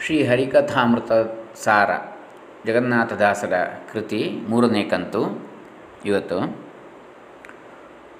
ಶ್ರೀ 0.00 0.24
ಹರಿಕಥಾಮೃತ 0.24 1.12
ಸಾರ 1.54 1.90
ಜಗನ್ನಾಥದಾಸರ 2.66 3.66
ಕೃತಿ 3.92 4.30
ಮೂರನೇ 4.48 4.82
ಕಂತು. 4.82 5.50
ಇವತ್ತು 6.04 6.60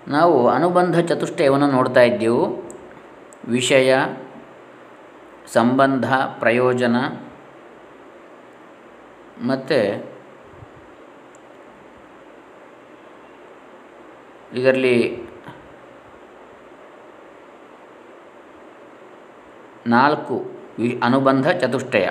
ನಾವು 0.08 0.48
ಅನುಬಂಧ 0.48 1.00
ಚತುಷ್ಟಯವನ್ನು 1.00 1.70
ನೋಡ್ತಾ 1.70 2.00
ಇದ್ದೆವು. 2.00 2.70
ವಿಷಯ, 3.48 3.96
ಸಂಬಂಧ, 5.46 6.12
ಪ್ರಯೋಜನ 6.12 6.96
ಮತ್ತು 9.46 10.10
ಇದರಲ್ಲಿ 14.54 15.22
ನಾಲ್ಕು 19.86 20.57
ವಿ 20.78 21.00
ಅನುಬಂಧ 21.04 21.48
ಚತುಷ್ಟಯ. 21.48 22.08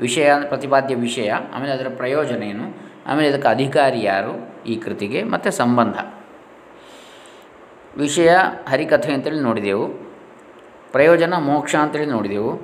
ವಿಷಯ 0.00 0.32
ಪ್ರತಿಪಾದ್ಯ 0.48 0.94
ವಿಷಯ, 0.94 1.32
ಆಮೇಲೆ 1.32 1.72
ಅದರ 1.72 1.86
ಪ್ರಯೋಜನ 1.96 2.42
ಏನು? 2.42 2.88
ಆಮೇಲೆ 3.06 3.28
ಇದಕ್ಕೆ 3.28 3.48
ಅಧಿಕಾರಿ 3.48 4.02
ಯಾರು? 4.02 4.64
ಈ 4.66 4.76
ಕೃತಿಗೆ 4.76 5.22
ಮತ್ತು 5.22 5.50
ಸಂಬಂಧ. 5.50 5.98
ವಿಷಯ, 7.98 8.36
ಹರಿಕಥೆ 8.68 9.12
ಅಂತೇಳಿ 9.12 9.40
ನೋಡಿದೆವು. 9.40 9.88
ಪ್ರಯೋಜನ, 10.92 11.34
ಮೋಕ್ಷ 11.34 11.74
ಅಂತೇಳಿ 11.74 12.06
ನೋಡಿದೆವು. 12.06 12.56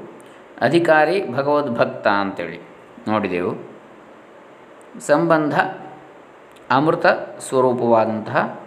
ಅಧಿಕಾರಿ 0.61 1.33
ಭಗವದ್ಭಕ್ತ 1.33 2.07
ಅಂತೇಳಿ 2.09 2.61
ನೋಡಿದೆವು. 3.09 3.75
ಸಂಬಂಧ, 5.01 5.61
ಅಮೃತ 6.71 7.07
ಸ್ವರೂಪವಾದಂತಹ, 7.39 8.61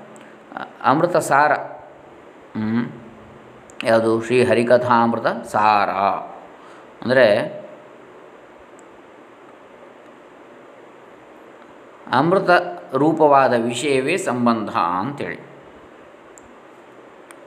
ಅಮೃತ 0.84 1.17
ಸಾರ. 1.17 1.51
ಯಾವುದು? 3.84 4.21
ಶ್ರೀ 4.21 4.43
ಹರಿಕಥಾಮೃತ 4.43 5.27
ಸಾರ. 5.27 5.90
ಅಂದರೆ 7.01 7.57
ಅಮೃತ 12.12 12.49
ರೂಪವಾದ 12.95 13.54
ವಿಷಯವೇ 13.54 14.17
ಸಂಬಂಧ 14.17 14.70
ಅಂತೇಳಿ. 14.70 15.39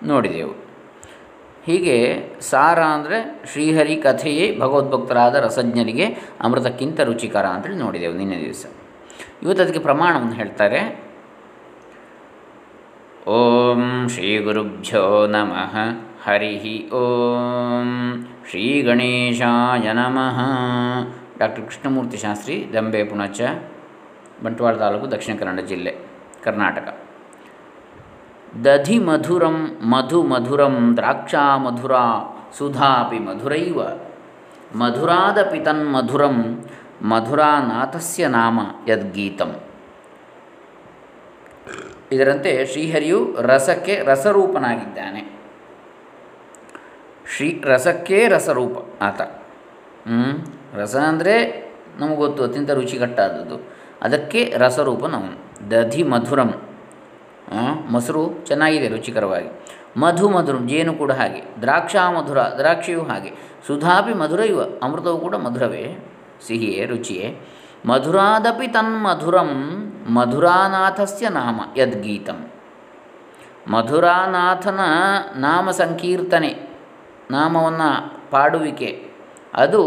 ನೋಡಿದೆವು. 0.03 0.71
ಹೀಗೆ 1.65 1.97
ಸಾರ 2.41 2.81
ಅಂದರೆ 2.81 3.43
ಶ್ರೀಹರಿ 3.53 3.97
ಕಥೆಯೇ 3.97 4.59
ಭಗವದ್ಭಕ್ತರಾದ 4.59 5.35
ರಸಜ್ಞರಿಗೆ 5.35 6.07
ಅಮೃತಕ್ಕಿಂತ 6.41 7.01
ರುಚಿಕರ 7.01 7.47
ಅಂತೇಳಿ 7.47 7.77
ನೋಡಿದೆವು 7.77 8.15
ನಿನ್ನೆ 8.15 8.39
ದಿವಸ. 8.41 8.67
ಇವತ್ತು 9.43 9.63
ಅದಕ್ಕೆ 9.63 9.81
ಪ್ರಮಾಣವನ್ನು 9.81 10.33
ಹೇಳ್ತಾರೆ. 10.33 11.11
ಓಂ 13.29 14.09
ಶ್ರೀ 14.09 14.39
ಗುರುಭ್ಯೋ 14.39 15.27
ನಮಃ 15.27 15.77
ಹರಿ 16.25 16.91
ಓಂ. 16.91 18.30
ಶ್ರೀ 18.51 18.83
ಗಣೇಶಾಯ 18.83 19.93
ನಮಃ. 19.93 20.39
ಡಾಕ್ಟರ್ 21.39 21.65
ಕೃಷ್ಣಮೂರ್ತಿ 21.65 22.17
ಶಾಸ್ತ್ರಿ, 22.17 22.67
ದಂಬೆ 22.73 23.05
ಪುಣಚ, 23.05 23.41
ಬಂಟ್ವಾಳ 24.43 24.75
ತಾಲೂಕು 24.75 25.11
ದಕ್ಷಿಣ 25.11 25.37
ಕನ್ನಡ 25.39 25.61
ಜಿಲ್ಲೆ, 25.61 25.97
ಕರ್ನಾಟಕ. 26.45 26.99
ದಧಿ 28.65 28.99
ಮಧುರಂ 28.99 29.79
ಮಧು 29.83 30.23
ಮಧುರಂ 30.23 30.97
ದ್ರಾಕ್ಷಾ 30.97 31.57
ಮಧುರ 31.57 31.93
ಸುಧಾಪಿ 32.59 33.19
ಮಧುರೈವ. 33.19 33.81
ಮಧುರಾದಪಿ 34.75 35.59
ತನ್ಮಧುರಂ 35.59 36.65
ಮಧುರಾನಾಥಸ್ಯ 37.03 38.29
ನಾಮ 38.29 38.61
ಯದ್ಗೀತಂ. 38.89 39.57
ಇದರಂತೆ 42.13 42.67
ಶ್ರೀಹರಿಯು 42.67 43.37
ರಸಕ್ಕೆ 43.41 44.03
ರಸರೂಪನಾಗಿದ್ದಾನೆ. 44.05 45.30
ಶ್ರೀ 47.37 47.63
ರಸಕ್ಕೇ 47.67 48.29
ರಸರೂಪ 48.29 49.03
ಆತ. 49.03 49.21
ಹ್ಞೂ 49.21 50.55
ರಸ 50.81 50.97
ಅಂದರೆ 50.97 51.65
ನಮಗೆ 51.99 52.17
ಗೊತ್ತು, 52.17 52.45
ಅತ್ಯಂತ 52.45 52.71
ರುಚಿಕಟ್ಟಾದದ್ದು. 52.71 53.73
ಅದಕ್ಕೆ 54.03 54.55
ರಸರೂಪ 54.57 55.07
ನಾವು 55.07 55.51
ದಧಿ 55.71 56.03
ಮಧುರಂ. 56.03 56.63
ಮೊಸರು 57.91 58.45
ಚೆನ್ನಾಗಿದೆ, 58.45 58.89
ರುಚಿಕರವಾಗಿ. 58.89 59.67
ಮಧು 59.97 60.29
ಮಧುರಂ, 60.29 60.69
ಜೇನು 60.69 60.95
ಕೂಡ 60.95 61.13
ಹಾಗೆ. 61.13 61.61
ದ್ರಾಕ್ಷಾ 61.61 62.13
ಮಧುರ, 62.13 62.39
ದ್ರಾಕ್ಷಿಯೂ 62.39 63.03
ಹಾಗೆ. 63.03 63.33
ಸುಧಾಪಿ 63.67 64.15
ಮಧುರ 64.15 64.41
ಇವ, 64.41 64.61
ಅಮೃತವು 64.83 65.19
ಕೂಡ 65.19 65.35
ಮಧುರವೇ. 65.35 66.13
ಸಿಹಿಯೇ, 66.47 66.87
ರುಚಿಯೇ. 66.87 67.41
ಮಧುರಾದಪಿ 67.87 68.67
ತನ್ಮಧುರಂ 68.67 69.77
ಮಧುರಾನಾಥಸ್ಯ 70.09 71.29
ನಾಮ, 71.29 71.61
ಯದ್ಗೀತಂ. 71.77 72.51
ಮಧುರಾನಾಥನ 73.69 74.81
ನಾಮ 75.37 75.71
ಸಂಕೀರ್ತನೆ. 75.71 76.70
ನಾಮವನ್ನು 77.31 78.31
ಪಾಡುವಿಕೆ. 78.31 79.11
ಅದು 79.55 79.81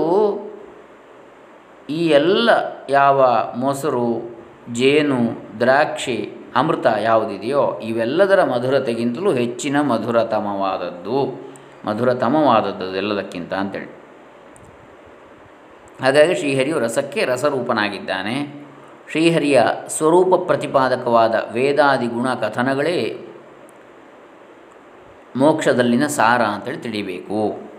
ಈ 1.89 2.07
ಎಲ್ಲ 2.07 2.49
ಯಾವ 2.89 3.25
ಮೊಸರು, 3.57 4.35
ಜೇನು, 4.73 5.19
ದ್ರಾಕ್ಷಿ, 5.59 6.31
ಅಮೃತ 6.55 6.85
ಯಾವುದಿದೆಯೋ 7.01 7.79
ಇವೆಲ್ಲದರ 7.83 8.43
ಮಧುರತೆಗಿಂತಲೂ 8.43 9.33
ಹೆಚ್ಚಿನ 9.33 9.81
ಮಧುರತಮವಾದದ್ದು. 9.81 11.43
ಮಧುರತಮವಾದದ್ದು 11.87 12.95
ಎಲ್ಲದಕ್ಕಿಂತ 12.95 13.53
ಅಂತೇಳಿ. 13.53 14.03
ಹಾಗಾಗಿ 16.03 16.35
ಶ್ರೀಹರಿಯು 16.35 16.79
ರಸಕ್ಕೆ 16.79 17.25
ರಸರೂಪನಾಗಿದ್ದಾನೆ. 17.25 18.63
ಶ್ರೀಹರಿಯ 19.11 19.63
ಸ್ವರೂಪ 19.87 20.47
ಪ್ರತಿಪಾದಕವಾದ 20.47 21.35
ವೇದಾದಿ 21.53 22.07
ಗುಣ 22.07 22.33
ಕಥನಗಳೇ 22.33 23.27
ಮೋಕ್ಷದಲ್ಲಿನ 25.35 26.07
ಸಾರ 26.07 26.41
ಅಂತೇಳಿ 26.41 26.77
ತಿಳಿಬೇಕು. 26.77 27.73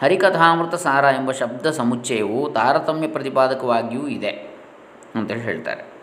ಹರಿಕಥಾಮೃತ 0.00 0.74
ಸಾರ 0.74 1.04
ಎಂಬ 1.04 1.30
ಶಬ್ದ 1.32 1.70
ಸಮುಚ್ಚಯವು 1.70 2.50
ತಾರತಮ್ಯ 2.50 3.08
ಪ್ರತಿಪಾದಕವಾಗಿಯೂ 3.08 4.08
ಇದೆ 4.08 4.30
ಅಂತೇಳಿ 5.14 5.40
ಹೇಳ್ತಾರೆ. 5.40 5.98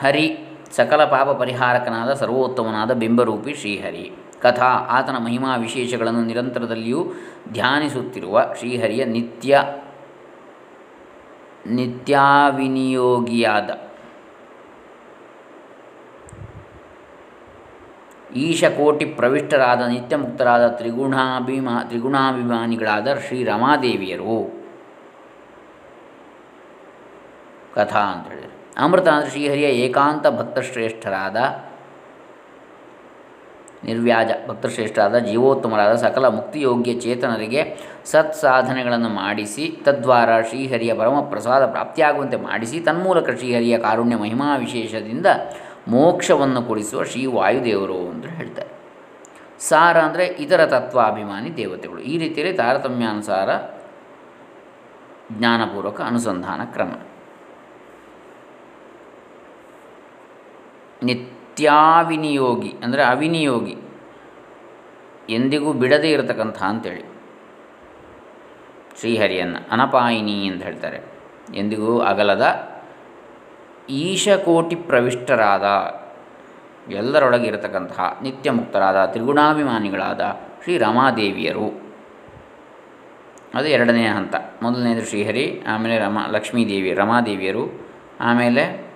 ಹರಿ 0.00 0.38
ಸಕಲ 0.72 1.04
ಪಾಪ 1.04 1.28
ಪರಿಹಾರಕನಾದ 1.28 2.12
ಸರ್ವೋತ್ತಮನಾದ 2.12 2.92
ಬಿಂಬರೂಪಿ 2.92 3.54
ಶ್ರೀಹರಿ. 3.54 4.21
ಕಥಾ 4.42 4.66
ಆತನ 4.66 5.18
ಮಹಿಮಾ 5.18 5.56
ವಿಶೇಷಗಳನ್ನು 5.56 6.22
ನಿರಂತರದಲ್ಲಿಯೂ 6.22 7.12
ಧ್ಯಾನಿಸುತ್ತಿರುವ 7.52 8.54
ಶ್ರೀಹರಿಯ 8.58 9.04
ನಿತ್ಯ 9.04 9.58
ನಿತ್ಯಾವಿನಿಯೋಗಿಯಾದ 11.66 13.70
ಈಶಕೋಟಿ 18.36 19.04
ಪ್ರವಿಷ್ಟರಾದ, 19.04 19.80
ನಿತ್ಯಮುಕ್ತರಾದ 19.80 20.68
ತ್ರಿಗುಣಾಭಿಮಾ, 20.68 21.84
ತ್ರಿಗುಣಾಭಿಮಾನಿಗಳಾದ 21.84 23.14
ಶ್ರೀ 23.14 23.44
ರಮಾದೇವಿಯರು. 23.44 24.62
ಕಥಾ 27.74 28.00
ಅಂತ 28.00 28.28
ಹೇಳಿದರು. 28.28 28.84
ಅಮೃತ 28.84 29.08
ಅಂದರೆ 29.08 29.30
ಶ್ರೀಹರಿಯ 29.30 29.64
ಏಕಾಂತ 29.64 30.28
ಭಕ್ತಶ್ರೇಷ್ಠರಾದ 30.28 31.36
ನಿರ್ವ್ಯಾಜ. 33.84 34.30
ಭಕ್ತಶ್ರೇಷ್ಠರಾದ 34.48 35.18
ಜೀವೋತ್ತಮರಾದ 35.18 35.96
ಸಕಲ 35.96 36.28
ಮುಕ್ತಿಯೋಗ್ಯ 36.28 36.94
ಚೇತನರಿಗೆ 36.94 37.78
ಸತ್ 38.04 38.34
ಸಾಧನೆಗಳನ್ನು 38.34 39.08
ಮಾಡಿಸಿ, 39.08 39.80
ತದ್ವಾರ 39.84 40.42
ಶ್ರೀಹರಿಯ 40.42 40.94
ಪರಮ 40.94 41.20
ಪ್ರಸಾದ 41.20 41.66
ಪ್ರಾಪ್ತಿಯಾಗುವಂತೆ 41.66 42.36
ಮಾಡಿಸಿ, 42.36 42.80
ತನ್ಮೂಲಕ 42.80 43.30
ಶ್ರೀಹರಿಯ 43.30 43.78
ಕಾರುಣ್ಯ 43.78 44.16
ಮಹಿಮಾ 44.16 44.56
ವಿಶೇಷದಿಂದ 44.56 45.26
ಮೋಕ್ಷವನ್ನು 45.88 46.62
ಕೊಡಿಸುವ 46.62 47.02
ಶ್ರೀ 47.02 47.26
ವಾಯುದೇವರು 47.26 48.08
ಅಂತ 48.08 48.26
ಹೇಳ್ತಾರೆ. 48.26 48.70
ಸಾರ 49.60 49.98
ಅಂದರೆ 49.98 50.26
ಇತರ 50.26 50.66
ತತ್ವಾಭಿಮಾನಿ 50.66 51.56
ದೇವತೆಗಳು. 51.56 52.00
ಈ 52.00 52.18
ರೀತಿಯಲ್ಲಿ 52.18 52.56
ತಾರತಮ್ಯಾನುಸಾರ 52.56 53.48
ಜ್ಞಾನಪೂರ್ವಕ 55.38 56.00
ಅನುಸಂಧಾನ 56.00 56.60
ಕ್ರಮ. 56.64 56.92
ನಿತ್ಯಾವಿನಿಯೋಗಿ 61.52 62.74
ಅಂದರೆ 62.84 63.02
ಅವಿನಿಯೋಗಿ, 63.02 63.76
ಎಂದಿಗೂ 65.28 65.72
ಬಿಡದೇ 65.72 66.10
ಇರತಕ್ಕಂಥ 66.10 66.62
ಅಂತೇಳಿ. 66.62 67.02
ಶ್ರೀಹರಿಯನ್ನು 68.98 69.68
ಅನಪಾಯಿನಿ 69.70 70.48
ಅಂತ 70.48 70.62
ಹೇಳ್ತಾರೆ. 70.62 71.00
ಎಂದಿಗೂ 71.54 72.00
ಅಗಲದ 72.00 72.44
ಈಶಕೋಟಿ 73.90 74.76
ಪ್ರವಿಷ್ಟರಾದ 74.76 75.66
ಎಲ್ಲರೊಳಗೆ 76.92 77.46
ಇರತಕ್ಕಂತಹ 77.46 78.18
ನಿತ್ಯ 78.22 78.50
ಮುಕ್ತರಾದ 78.50 79.04
ತ್ರಿಗುಣಾಭಿಮಾನಿಗಳಾದ 79.04 80.20
ಶ್ರೀ 80.62 80.78
ರಮಾದೇವಿಯರು. 80.78 81.68
ಅದು 83.54 83.68
ಎರಡನೇ 83.68 84.06
ಹಂತ. 84.06 84.34
ಮೊದಲನೇದು 84.62 85.04
ಶ್ರೀಹರಿ, 85.04 85.62
ಆಮೇಲೆ 85.68 85.98
ರಮ, 85.98 86.18
ಲಕ್ಷ್ಮೀದೇವಿ, 86.30 86.92
ರಮಾದೇವಿಯರು, 86.92 87.64
ಆಮೇಲೆ 88.20 88.91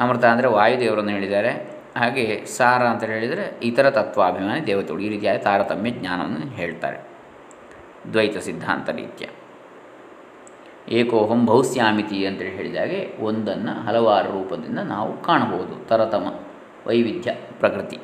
ಅಮೃತ 0.00 0.24
ಅಂದರೆ 0.24 0.48
ವಾಯುದೇವರನ್ನು 0.48 1.10
ಹೇಳಿದ್ದಾರೆ. 1.10 1.80
ಹಾಗೆ 1.96 2.44
ಸಾರ 2.44 2.82
ಅಂತ 2.82 3.04
ಹೇಳಿದರೆ 3.04 3.60
ಇತರ 3.62 3.90
ತತ್ವಾಭಿಮಾನಿ 3.90 4.66
ದೇವತೆಗಳು. 4.66 5.02
ಈ 5.02 5.08
ರೀತಿಯಾದ 5.08 5.36
ತಾರತಮ್ಯ 5.36 5.90
ಜ್ಞಾನವನ್ನು 5.90 6.50
ಹೇಳ್ತಾರೆ. 6.50 6.98
ದ್ವೈತ 8.12 8.38
ಸಿದ್ಧಾಂತ 8.38 8.90
ರೀತಿಯ. 8.90 9.28
ಏಕೋಹಂ 10.88 11.46
ಭೌಸ್ಯಾಮಿತಿ 11.46 12.26
ಅಂತೇಳಿ 12.26 12.50
ಹೇಳಿದಾಗೆ 12.50 13.16
ಒಂದನ್ನು 13.20 13.86
ಹಲವಾರು 13.86 14.30
ರೂಪದಿಂದ 14.32 14.78
ನಾವು 14.78 15.22
ಕಾಣಬಹುದು. 15.22 15.88
ತರತಮ, 15.88 16.26
ವೈವಿಧ್ಯ, 16.86 17.32
ಪ್ರಕೃತಿ. 17.32 17.98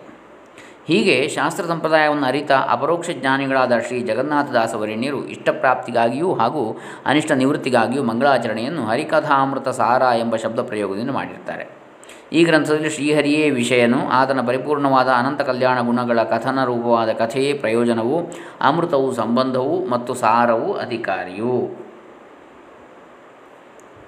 ಹೀಗೆ 0.89 1.29
ಶಾಸ್ತ್ರ 1.29 1.65
ಸಂಪ್ರದಾಯವನ್ನು 1.65 2.27
ಅರಿತ 2.27 2.53
ಅಪರೋಕ್ಷ 2.53 3.11
ಜ್ಞಾನಿಗಳಾದ 3.11 3.73
ಶ್ರೀ 3.87 4.01
ಜಗನ್ನಾಥದಾಸವರೇಣ್ಯರು 4.01 5.27
ಇಷ್ಟಪ್ರಾಪ್ತಿಗಾಗಿಯೂ 5.27 6.35
ಹಾಗೂ 6.35 6.79
ಅನಿಷ್ಟ 7.07 7.33
ನಿವೃತ್ತಿಗಾಗಿಯೂ 7.33 8.03
ಮಂಗಳಾಚರಣೆಯನ್ನು 8.03 8.87
ಹರಿಕಥಾಮೃತ 8.87 9.69
ಸಾರ 9.69 10.03
ಎಂಬ 10.19 10.37
ಶಬ್ದ 10.37 10.61
ಪ್ರಯೋಗದಿಂದ 10.61 11.11
ಮಾಡಿರ್ತಾರೆ. 11.11 11.86
ಈ 12.33 12.45
ಗ್ರಂಥದಲ್ಲಿ 12.45 12.91
ಶ್ರೀಹರಿಯೇ 12.91 13.51
ವಿಷಯನು. 13.51 14.09
ಆತನ 14.09 14.47
ಪರಿಪೂರ್ಣವಾದ 14.47 15.09
ಅನಂತ 15.09 15.41
ಕಲ್ಯಾಣ 15.41 15.81
ಗುಣಗಳ 15.81 16.23
ಕಥನ 16.23 16.65
ರೂಪವಾದ 16.65 17.13
ಕಥೆಯೇ 17.13 17.53
ಪ್ರಯೋಜನವು, 17.53 18.31
ಅಮೃತವು 18.61 19.13
ಸಂಬಂಧವು 19.13 19.89
ಮತ್ತು 19.89 20.15
ಸಾರವು 20.15 20.73
ಅಧಿಕಾರಿಯು. 20.75 21.87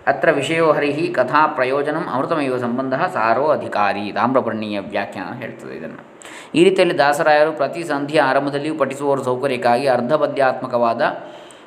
ಅತ್ರ 0.07 0.31
ವಿಷಯೋ 0.31 0.73
ಹರಿಹಿ 0.73 1.09
ಕಥಾ 1.09 1.47
ಪ್ರಯೋಜನಂ 1.47 2.07
ಅಮೃತಮೇವ 2.13 2.59
ಸಂಬಂಧ 2.59 2.95
ಸಾರೋ 2.95 3.47
ಅಧಿಕಾರಿ. 3.47 4.13
ತಾಮ್ರಪರ್ಣೀಯ 4.13 4.81
ವ್ಯಾಖ್ಯಾನ 4.81 5.35
ಹೇಳ್ತದೆ 5.35 5.77
ಇದನ್ನು. 5.77 6.05
ಈ 6.55 6.65
ರೀತಿಯಲ್ಲಿ 6.65 6.99
ದಾಸರಾಯರು 6.99 7.53
ಪ್ರತಿ 7.53 7.85
ಸಂಧಿಯ 7.85 8.21
ಆರಂಭದಲ್ಲಿಯೂ 8.21 8.75
ಪಠಿಸುವವರ 8.75 9.23
ಸೌಕರ್ಯಕ್ಕಾಗಿ 9.23 9.87
ಅರ್ಧಪದ್ಯಾತ್ಮಕವಾದ 9.87 11.03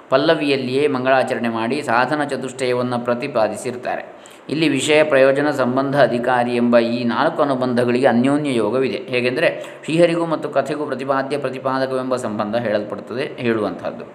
ಪಲ್ಲವಿಯಲ್ಲಿಯೇ 0.09 0.87
ಮಂಗಳಾಚರಣೆ 0.87 1.49
ಮಾಡಿ 1.49 1.81
ಸಾಧನ 1.81 2.23
ಚತುಷ್ಟಯವನ್ನು 2.23 2.99
ಪ್ರತಿಪಾದಿಸಿರ್ತಾರೆ. 2.99 4.21
ಇಲ್ಲಿ 4.49 4.69
ವಿಷಯ 4.69 5.03
ಪ್ರಯೋಜನ 5.03 5.51
ಸಂಬಂಧ 5.51 6.01
ಅಧಿಕಾರಿ 6.01 6.55
ಎಂಬ 6.55 6.77
ಈ 6.77 7.03
ನಾಲ್ಕು 7.03 7.41
ಅನುಬಂಧಗಳಿಗೆ 7.41 8.07
ಅನ್ಯೋನ್ಯ 8.07 8.55
ಯೋಗವಿದೆ. 8.55 8.95
ಹೇಗೆಂದರೆ, 8.95 9.79
ಶ್ರೀಹರಿಗೂ 9.83 10.25
ಮತ್ತು 10.25 10.49
ಕಥೆಗೂ 10.49 10.85
ಪ್ರತಿಪಾದ್ಯ 10.85 11.37
ಪ್ರತಿಪಾದಕವೆಂಬ 11.37 12.15
ಸಂಬಂಧ 12.15 12.55
ಹೇಳಲ್ಪಡುತ್ತದೆ, 12.55 13.23
ಹೇಳುವಂಥದ್ದು. 13.23 14.05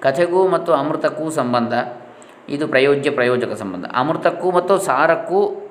ಕಥೆಗೂ 0.00 0.48
ಮತ್ತು 0.48 0.72
ಅಮೃತಕ್ಕೂ 0.72 1.30
ಸಂಬಂಧ, 1.30 1.72
ಇದು 2.48 2.68
ಪ್ರಯೋಜ್ಯ 2.68 3.10
ಪ್ರಯೋಜಕ 3.10 3.52
ಸಂಬಂಧ. 3.52 3.84
ಅಮೃತಕ್ಕೂ 3.94 4.50
ಮತ್ತು 4.50 4.78
ಸಾರಕ್ಕೂ 4.78 5.70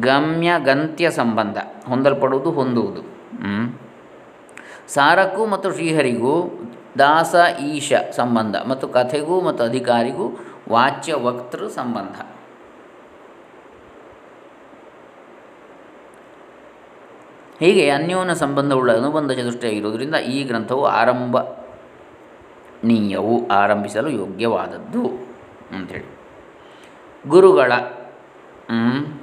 ಗಮ್ಯ 0.00 0.52
ಗಂತ್ಯ 0.64 1.10
ಸಂಬಂಧ, 1.10 1.58
ಹೊಂದಲ್ಪಡುವುದು, 1.88 2.50
ಹೊಂದುವುದು. 2.50 3.02
ಸಾರಕ್ಕೂ 4.88 5.46
ಮತ್ತು 5.46 5.72
ಶ್ರೀಹರಿಗೂ 5.72 6.60
ದಾಸ, 6.98 7.34
ಈಶ 7.60 7.92
ಸಂಬಂಧ 8.12 8.56
ಮತ್ತು 8.68 8.88
ಕಥೆಗೂ 8.88 9.40
ಮತ್ತು 9.40 9.64
ಅಧಿಕಾರಿಗೂ 9.64 10.38
ವಾಚ್ಯ, 10.68 11.14
ವಕ್ತೃ 11.14 11.68
ಸಂಬಂಧ. 11.68 12.39
ಹೀಗೆ 17.60 17.90
ಅನ್ಯೋನ್ಯ 17.90 18.34
ಸಂಬಂಧವುಳ್ಳ 18.34 18.92
ಅನುಬಂಧ 18.92 19.30
ಚತುಷ್ಟಿಯಾಗಿರುವುದರಿಂದ 19.30 20.14
ಈ 20.14 20.44
ಗ್ರಂಥವು 20.44 20.84
ಆರಂಭನೀಯವು 20.84 23.48
ಆರಂಭಿಸಲು 23.48 24.08
ಯೋಗ್ಯವಾದದ್ದು 24.08 25.10
ಅಂಥೇಳಿ 25.76 26.20
ಗುರುಗಳ 27.28 27.72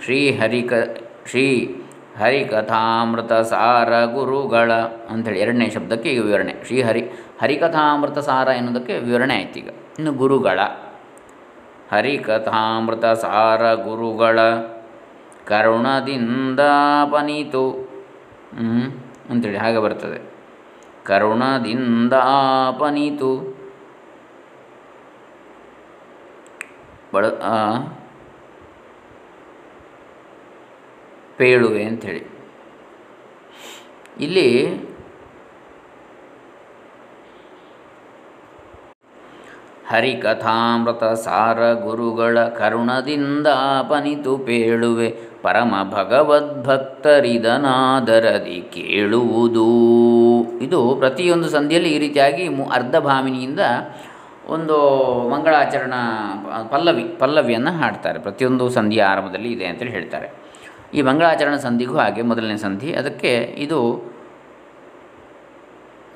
ಶ್ರೀ 0.03 0.31
ಹರಿಕ, 0.31 0.73
ಶ್ರೀ 1.25 1.75
ಹರಿಕಥಾಮೃತ 2.19 3.33
ಸಾರ 3.33 4.05
ಗುರುಗಳ 4.05 4.71
ಅಂಥೇಳಿ 5.09 5.39
ಎರಡನೇ 5.39 5.69
ಶಬ್ದಕ್ಕೆ 5.69 6.09
ಈಗ 6.09 6.25
ವಿವರಣೆ. 6.25 6.65
ಶ್ರೀ 6.65 6.81
ಹರಿ, 6.81 7.03
ಹರಿಕಥಾಮೃತ 7.41 8.19
ಸಾರ 8.19 8.47
ಎನ್ನುವುದಕ್ಕೆ 8.47 8.97
ವಿವರಣೆ 8.97 9.35
ಆಯ್ತು 9.35 9.59
ಈಗ. 9.59 9.69
ಇನ್ನು 9.69 10.11
ಗುರುಗಳ, 10.11 10.59
ಹರಿಕಥಾಮೃತ 11.91 13.05
ಸಾರ 13.05 13.73
ಗುರುಗಳ 13.73 14.39
ಕರುಣದಿಂದಾಪನಿತು 15.45 17.86
ಅಂಥೇಳಿ 18.53 19.57
ಹಾಗೆ 19.57 19.77
ಬರ್ತದೆ. 19.77 20.21
ಕರುಣದಿಂದಾಪನಿತು 21.05 23.57
ಬಳ 27.13 27.25
ಪೇಳುವೆ 31.37 31.83
ಅಂಥೇಳಿ 31.83 32.23
ಇಲ್ಲಿ 34.19 34.86
ಹರಿಕಥಾಮೃತ 39.89 41.03
ಸಾರ 41.03 41.73
ಗುರುಗಳ 41.73 42.39
ಕರುಣದಿಂದಾಪನಿತು 42.39 44.37
ಪೇಳುವೆ. 44.37 45.15
ಪರಮ 45.41 45.75
ಭಗವದ್ಭಕ್ತರಿದನಾದರದಿ 45.91 48.69
ಕೇಳುವುದು. 48.73 49.65
ಇದು 50.59 50.95
ಪ್ರತಿಯೊಂದು 50.95 51.49
ಸಂಧಿಯಲ್ಲಿ 51.49 51.89
ಈ 51.89 51.99
ರೀತಿಯಾಗಿ 51.99 52.49
ಮು 52.49 52.65
ಅರ್ಧಭಾಮಿನಿಯಿಂದ 52.65 53.59
ಒಂದು 54.47 55.29
ಮಂಗಳಾಚರಣ, 55.29 55.93
ಪಲ್ಲವಿ, 56.69 57.03
ಪಲ್ಲವಿಯನ್ನು 57.03 57.71
ಹಾಡ್ತಾರೆ. 57.71 58.19
ಪ್ರತಿಯೊಂದು 58.19 58.69
ಸಂಧಿಯ 58.69 59.03
ಆರಂಭದಲ್ಲಿ 59.03 59.51
ಇದೆ 59.51 59.65
ಅಂತೇಳಿ 59.65 59.91
ಹೇಳ್ತಾರೆ. 59.91 60.31
ಈ 60.93 61.01
ಮಂಗಳಾಚರಣ 61.01 61.55
ಸಂಧಿಗೂ 61.55 61.97
ಹಾಗೆ 61.97 62.21
ಮೊದಲನೇ 62.21 62.57
ಸಂಧಿ. 62.57 62.93
ಅದಕ್ಕೆ 62.93 63.55
ಇದು 63.57 64.01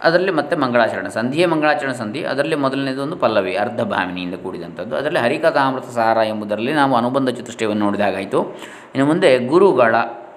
ಅದರಲ್ಲಿ 0.03 0.31
ಮತ್ತೆ 0.31 0.55
ಮಂಗಳಾಚರಣ 0.55 1.07
ಸಂಧಿಯೇ 1.07 1.45
ಮಂಗಳಾಚರಣ 1.45 1.91
ಸಂಧಿ. 1.91 2.23
ಅದರಲ್ಲಿ 2.23 2.55
ಮೊದಲನೇದು 2.55 3.03
ಒಂದು 3.03 3.15
ಪಲ್ಲವಿ, 3.15 3.55
ಅರ್ಧ 3.55 3.81
ಭಾವಿನಿಯಿಂದ 3.81 4.35
ಕೂಡಿದಂಥದ್ದು. 4.35 4.95
ಅದರಲ್ಲಿ 4.95 5.19
ಹರಿಕಥಾಮೃತ 5.19 5.85
ಸಾರ 5.85 6.17
ಎಂಬುದರಲ್ಲಿ 6.17 6.73
ನಾವು 6.73 6.95
ಅನುಬಂಧ 6.95 7.29
ಚತುಷ್ಟಯವನ್ನು 7.29 7.85
ನೋಡಿದಾಗಾಯಿತು. 7.85 8.43
ಇನ್ನು 8.95 9.05
ಮುಂದೆ 9.05 9.39
ಗುರುಗಳ 9.39 9.95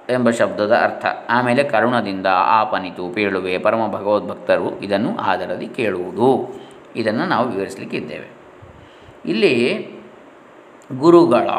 ಎಂಬ 0.09 0.31
ಶಬ್ದದ 0.31 0.73
ಅರ್ಥ. 0.73 1.07
ಆಮೇಲೆ 1.31 1.65
ಕರುಣದಿಂದ 1.65 2.27
ಆಪನಿತು 2.31 3.15
ಪೇಳುವೆ 3.15 3.59
ಪರಮ 3.59 3.87
ಭಗವದ್ಭಕ್ತರು 3.93 4.81
ಇದನ್ನು 4.81 5.17
ಆಧರದಿ 5.17 5.67
ಕೇಳುವುದು. 5.67 6.55
ಇದನ್ನು 6.97 7.25
ನಾವು 7.27 7.49
ವಿವರಿಸಲಿಕ್ಕೆ 7.49 7.97
ಇದ್ದೇವೆ. 7.97 8.31
ಇಲ್ಲಿ 9.27 9.89
ಗುರುಗಳ 10.99 11.51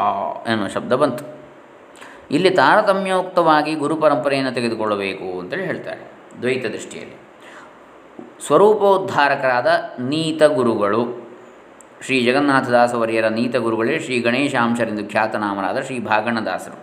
ಎನ್ನುವ 0.50 0.68
ಶಬ್ದ 0.68 0.92
ಬಂತು. 0.92 1.24
ಇಲ್ಲಿ 2.30 2.50
ತಾರತಮ್ಯೋಕ್ತವಾಗಿ 2.50 3.74
ಗುರು 3.74 3.96
ಪರಂಪರೆಯನ್ನು 3.96 4.52
ತೆಗೆದುಕೊಳ್ಳಬೇಕು 4.52 5.38
ಅಂತೇಳಿ 5.38 5.64
ಹೇಳ್ತಾರೆ 5.64 6.12
ದ್ವೈತ 6.40 6.66
ದೃಷ್ಟಿಯಲ್ಲಿ. 6.66 7.25
ಸ್ವರೂಪೋದ್ಧಾರಕರಾದ 8.40 9.66
ನೀತ 9.98 10.42
ಗುರುಗಳು. 10.42 11.26
ಶ್ರೀ 12.00 12.24
ಜಗನ್ನಾಥದಾಸವರಿಯರ 12.24 13.28
ನೀತ 13.28 13.56
ಗುರುಗಳೇ 13.56 13.98
ಶ್ರೀ 13.98 14.20
ಗಣೇಶಾಂಶರೆಂದು 14.20 15.10
ಖ್ಯಾತನಾಮರಾದ 15.10 15.80
ಶ್ರೀ 15.80 15.98
ಭಾಗಣ್ಣದಾಸರು. 15.98 16.78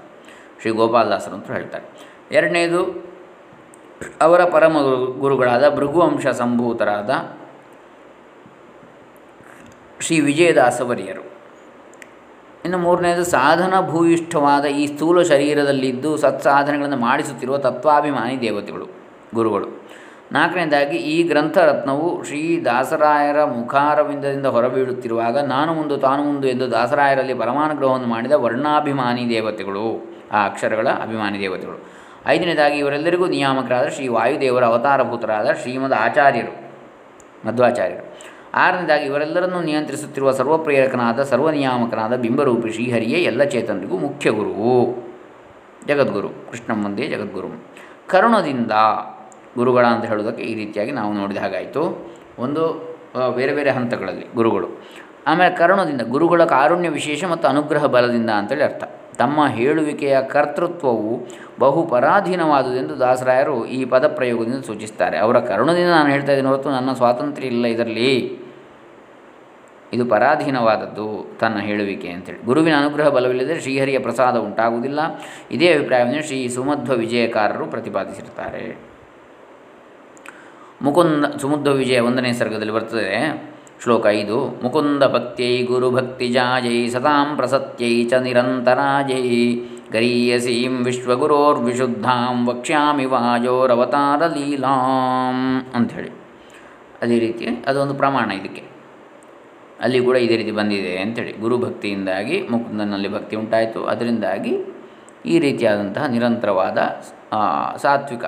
ಶ್ರೀ 0.62 0.72
ಗೋಪಾಲದಾಸರು 0.72 1.36
ಅಂತ 1.36 1.52
ಹೇಳ್ತಾರೆ. 1.52 1.86
ಎರಡನೇದು, 2.32 3.06
ಅವರ 4.22 4.44
ಪರಮ 4.44 4.74
ಗುರುಗಳಾದ 5.20 5.76
ಭೃಗುವಂಶ 5.76 6.28
ಸಂಭೂತರಾದ 6.28 7.10
ಶ್ರೀ 10.00 10.20
ವಿಜಯದಾಸವರಿಯರು. 10.20 11.22
ಇನ್ನು 12.66 12.78
ಮೂರನೇದು, 12.78 13.24
ಸಾಧನ 13.24 13.74
ಭೂಯಿಷ್ಠವಾದ 13.90 14.66
ಈ 14.66 14.88
ಸ್ಥೂಲ 14.88 15.22
ಶರೀರದಲ್ಲಿದ್ದು 15.22 16.18
ಸತ್ಸಾಧನೆಗಳನ್ನು 16.18 16.98
ಮಾಡಿಸುತ್ತಿರುವ 16.98 17.58
ತತ್ವಾಭಿಮಾನಿ 17.58 18.42
ದೇವತೆಗಳು, 18.42 18.88
ಗುರುಗಳು. 19.36 19.68
ನಾಲ್ಕನೇದಾಗಿ, 20.32 20.98
ಈ 20.98 21.24
ಗ್ರಂಥರತ್ನವು 21.24 22.24
ಶ್ರೀ 22.24 22.62
ದಾಸರಾಯರ 22.66 23.44
ಮುಖಾರವಿಂದದಿಂದ 23.44 24.46
ಹೊರಬೀಳುತ್ತಿರುವಾಗ, 24.46 25.38
ನಾನು 25.38 25.74
ಮುಂದು 25.74 25.98
ತಾನು 25.98 26.24
ಮುಂದು 26.24 26.48
ಎಂದು 26.48 26.72
ದಾಸರಾಯರಲ್ಲಿ 26.72 27.34
ಪರಮಾನುಗ್ರಹವನ್ನು 27.34 28.08
ಮಾಡಿದ 28.08 28.32
ವರ್ಣಾಭಿಮಾನಿ 28.32 29.30
ದೇವತೆಗಳು, 29.30 30.16
ಆ 30.32 30.46
ಅಕ್ಷರಗಳ 30.46 30.88
ಅಭಿಮಾನಿ 30.90 31.40
ದೇವತೆಗಳು. 31.40 31.86
ಐದನೇದಾಗಿ, 32.26 32.78
ಇವರೆಲ್ಲರಿಗೂ 32.78 33.28
ನಿಯಾಮಕರಾದ 33.28 33.88
ಶ್ರೀ 33.88 34.08
ವಾಯುದೇವರ 34.08 34.66
ಅವತಾರಭೂತರಾದ 34.66 35.52
ಶ್ರೀಮದ್ 35.52 35.94
ಆಚಾರ್ಯರು, 35.94 36.72
ಮಧ್ವಾಚಾರ್ಯರು. 37.48 38.18
ಆರನೇದಾಗಿ, 38.54 39.06
ಇವರೆಲ್ಲರನ್ನು 39.06 39.62
ನಿಯಂತ್ರಿಸುತ್ತಿರುವ 39.62 40.32
ಸರ್ವಪ್ರೇರಕನಾದ, 40.32 41.24
ಸರ್ವನಿಯಾಮಕನಾದ 41.24 42.16
ಬಿಂಬರೂಪಿ 42.16 42.70
ಶ್ರೀಹರಿಯೇ 42.70 43.18
ಎಲ್ಲ 43.18 43.44
ಚೇತನರಿಗೂ 43.44 43.98
ಮುಖ್ಯ 43.98 44.30
ಗುರುವು. 44.30 45.04
ಜಗದ್ಗುರು 45.88 46.30
ಕೃಷ್ಣ 46.30 46.74
ಮುಂದೆ 46.74 47.08
ಜಗದ್ಗುರು. 47.08 47.66
ಕರುಣದಿಂದ 48.08 48.72
ಗುರುಗಳ 49.58 49.86
ಅಂತ 49.86 50.06
ಹೇಳೋದಕ್ಕೆ 50.06 50.44
ಈ 50.44 50.54
ರೀತಿಯಾಗಿ 50.54 50.92
ನಾವು 50.92 51.14
ನೋಡಿದ 51.14 51.38
ಹಾಗಾಯಿತು. 51.38 52.12
ಒಂದು 52.40 52.64
ಬೇರೆ 53.36 53.54
ಬೇರೆ 53.54 53.70
ಹಂತಗಳಲ್ಲಿ 53.70 54.26
ಗುರುಗಳು. 54.36 54.68
ಆಮೇಲೆ 55.28 55.56
ಕರುಣದಿಂದ, 55.56 56.02
ಗುರುಗಳ 56.02 56.46
ಕಾರುಣ್ಯ 56.46 56.90
ವಿಶೇಷ 56.90 57.24
ಮತ್ತು 57.24 57.48
ಅನುಗ್ರಹ 57.48 57.86
ಬಲದಿಂದ 57.86 58.30
ಅಂತೇಳಿ 58.30 58.64
ಅರ್ಥ. 58.64 58.84
ತಮ್ಮ 59.18 59.48
ಹೇಳುವಿಕೆಯ 59.48 60.22
ಕರ್ತೃತ್ವವು 60.22 61.28
ಬಹು 61.60 61.84
ಪರಾಧೀನವಾದುದೆಂದು 61.88 63.00
ದಾಸರಾಯರು 63.00 63.66
ಈ 63.66 63.86
ಪದ 63.86 64.08
ಪ್ರಯೋಗದಿಂದ 64.08 64.64
ಸೂಚಿಸ್ತಾರೆ. 64.64 65.18
ಅವರ 65.18 65.40
ಕರುಣದಿಂದ 65.40 65.90
ನಾನು 65.90 66.10
ಹೇಳ್ತಾ 66.10 66.32
ಇದ್ದೀನಿ 66.32 66.50
ಹೊರತು 66.50 66.70
ನನ್ನ 66.70 66.94
ಸ್ವಾತಂತ್ರ್ಯ 66.94 67.48
ಇಲ್ಲ 67.48 67.66
ಇದರಲ್ಲಿ. 67.66 68.40
ಇದು 69.94 70.06
ಪರಾಧೀನವಾದದ್ದು 70.06 71.38
ತನ್ನ 71.40 71.60
ಹೇಳುವಿಕೆ 71.60 72.10
ಅಂತೇಳಿ. 72.10 72.46
ಗುರುವಿನ 72.46 72.76
ಅನುಗ್ರಹ 72.78 73.08
ಬಲವಿಲ್ಲದೆ 73.08 73.60
ಶ್ರೀಹರಿಯ 73.62 74.00
ಪ್ರಸಾದ 74.00 74.38
ಉಂಟಾಗುವುದಿಲ್ಲ. 74.38 75.00
ಇದೇ 75.52 75.74
ಅಭಿಪ್ರಾಯವನ್ನು 75.74 76.26
ಶ್ರೀ 76.28 76.48
ಸುಮಧ್ವ 76.48 76.94
ವಿಜಯಕಾರರು 76.94 77.66
ಪ್ರತಿಪಾದಿಸಿರ್ತಾರೆ 77.66 78.93
ಮುಕುಂದ 80.84 81.26
ಸುಮುದ್ಧ 81.42 81.68
ವಿಜಯ 81.68 82.00
ಒಂದನೇ 82.00 82.32
ಸರ್ಗದಲ್ಲಿ 82.34 82.74
ಬರ್ತದೆ. 82.74 83.10
ಶ್ಲೋಕ 83.84 84.06
ಐದು, 84.10 84.38
ಮುಕುಂದ 84.64 85.04
ಭಕ್ತ್ಯೈ 85.04 85.64
ಗುರುಭಕ್ತಿ 85.64 86.28
ಜಾಯೈ 86.28 86.90
ಸತಾಂ 86.90 87.30
ಪ್ರಸತ್ಯೈ 87.36 88.04
ಚ 88.04 88.14
ನಿರಂತರಾಜೈ 88.14 89.24
ಗರೀಯಸೀಂ 89.94 90.76
ವಿಶ್ವಗುರೋರ್ವಿಶುದ್ಧಾಂ 90.84 92.38
ವಕ್ಷ್ಯಾಮಿ 92.48 93.06
ವಾಜೋರವತಾರ 93.06 94.22
ಲೀಲಾಂ 94.28 95.40
ಅಂಥೇಳಿ. 95.74 96.12
ಅದೇ 97.02 97.20
ರೀತಿ 97.20 97.46
ಅದೊಂದು 97.68 97.94
ಪ್ರಮಾಣ 97.94 98.32
ಇದಕ್ಕೆ. 98.32 98.64
ಅಲ್ಲಿ 99.82 100.00
ಕೂಡ 100.00 100.16
ಇದೇ 100.16 100.36
ರೀತಿ 100.38 100.52
ಬಂದಿದೆ 100.52 100.94
ಅಂಥೇಳಿ. 100.98 101.34
ಗುರುಭಕ್ತಿಯಿಂದಾಗಿ 101.42 102.38
ಮುಕುಂದನಲ್ಲಿ 102.52 103.12
ಭಕ್ತಿ 103.14 103.36
ಉಂಟಾಯಿತು. 103.36 103.82
ಅದರಿಂದಾಗಿ 103.86 104.54
ಈ 105.26 105.40
ರೀತಿಯಾದಂತಹ 105.40 106.06
ನಿರಂತರವಾದ 106.06 106.80
ಸಾತ್ವಿಕ 107.78 108.26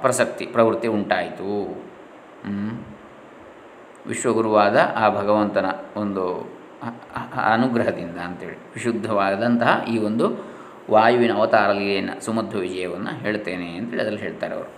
ಪ್ರಸಕ್ತಿ, 0.00 0.46
ಪ್ರವೃತ್ತಿ 0.46 0.88
ಉಂಟಾಯಿತು. 0.88 1.82
ವಿಶ್ವಗುರುವಾದ 4.06 4.76
ಆ 4.96 5.08
ಭಗವಂತನ 5.08 5.66
ಒಂದು 5.96 6.52
ಅನುಗ್ರಹದಿಂದ 7.52 8.18
ಅಂತೇಳಿ, 8.18 8.56
ವಿಶುದ್ಧವಾದಂತಹ 8.74 9.84
ಈ 9.88 9.98
ಒಂದು 9.98 10.26
ವಾಯುವಿನ 10.90 11.32
ಅವತಾರ 11.36 11.72
ಲೀಲೆಯನ್ನು, 11.72 12.24
ಸುಮಧ್ವ 12.24 12.58
ವಿಜಯವನ್ನು 12.58 13.18
ಹೇಳ್ತೇನೆ 13.18 13.76
ಅಂತೇಳಿ 13.76 14.02
ಅದರಲ್ಲಿ 14.02 14.20
ಹೇಳ್ತಾರೆ 14.20 14.54
ಅವರು. 14.54 14.70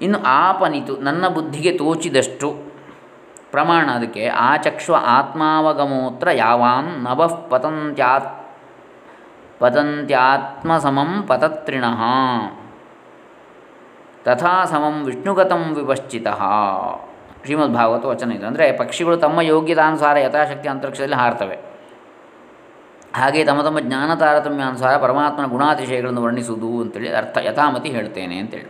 ಇನ್ನು 0.00 0.18
ಆಪನಿತು, 0.22 0.96
ನನ್ನ 0.96 1.28
ಬುದ್ಧಿಗೆ 1.28 1.78
ತೋಚಿದಷ್ಟು 1.78 2.76
ಪ್ರಮಾಣ 3.50 3.90
ಅದಕ್ಕೆ, 3.90 4.26
ಆಚಕ್ಷ್ವ 4.26 4.94
ಆತ್ಮಾವಗಮೋತ್ರ 5.00 6.28
ಯಾವಾನ್ 6.30 7.04
ನಭಃ 7.04 7.48
ಪತಂತ್ಯಾತ್, 7.48 8.48
ಪತಂತ್ಯಾತ್ಮಸಮಂ 9.58 11.22
ಪತತ್ರಿಣಃ. 11.22 12.02
ತಥಾ 14.26 14.64
ಸಮಂ 14.64 15.04
ವಿಷ್ಣುಗತಂ 15.04 15.62
ವಿಪಶ್ಚಿತ 15.74 16.26
ಶ್ರೀಮದ್ 17.44 17.74
ಭಾಗವತ 17.74 18.04
ವಚನ 18.04 18.32
ಇದು. 18.32 18.46
ಅಂದರೆ 18.46 18.72
ಪಕ್ಷಿಗಳು 18.72 19.16
ತಮ್ಮ 19.16 19.40
ಯೋಗ್ಯತಾನುಸಾರ 19.40 20.18
ಯಥಾಶಕ್ತಿ 20.18 20.68
ಅಂತರಿಕ್ಷದಲ್ಲಿ 20.68 21.14
ಹಾರ್ತವೆ. 21.14 21.56
ಹಾಗೆ 23.14 23.44
ತಮ್ಮ 23.44 23.62
ತಮ್ಮ 23.62 23.80
ಜ್ಞಾನ 23.80 24.14
ತಾರತಮ್ಯಾನುಸಾರ 24.14 24.96
ಪರಮಾತ್ಮನ 24.96 25.46
ಗುಣಾತಿಶಯಗಳನ್ನು 25.46 26.22
ವರ್ಣಿಸುವುದು 26.22 26.80
ಅಂತೇಳಿ 26.80 27.12
ಅರ್ಥ 27.14 27.38
ಯಥಾಮತಿ 27.42 27.88
ಹೇಳ್ತೇನೆ 27.88 28.38
ಅಂತೇಳಿ. 28.38 28.68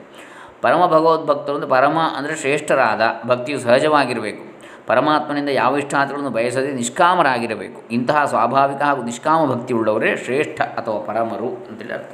ಪರಮ 0.63 0.87
ಭಗವದ್ಭಕ್ತರು 0.87 1.55
ಅಂದರೆ 1.55 1.71
ಪರಮ 1.71 1.99
ಅಂದರೆ 2.17 2.37
ಶ್ರೇಷ್ಠರಾದ 2.37 3.01
ಭಕ್ತಿಯು 3.27 3.59
ಸಹಜವಾಗಿರಬೇಕು. 3.61 4.45
ಪರಮಾತ್ಮನಿಂದ 4.87 5.49
ಯಾವ 5.49 5.79
ಇಷ್ಟಾರ್ಥಗಳನ್ನು 5.79 6.31
ಬಯಸದೆ 6.31 6.73
ನಿಷ್ಕಾಮರಾಗಿರಬೇಕು. 6.73 7.83
ಇಂತಹ 7.91 8.25
ಸ್ವಾಭಾವಿಕ 8.25 8.83
ಹಾಗೂ 8.83 9.03
ನಿಷ್ಕಾಮ 9.03 9.55
ಭಕ್ತಿ 9.55 9.75
ಉಳ್ಳವರೇ 9.75 10.17
ಶ್ರೇಷ್ಠ 10.17 10.61
ಅಥವಾ 10.63 10.99
ಪರಮರು 11.01 11.51
ಅಂತೇಳಿ 11.71 11.93
ಅರ್ಥ. 11.93 12.13